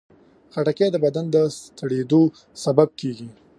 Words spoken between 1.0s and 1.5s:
بدن د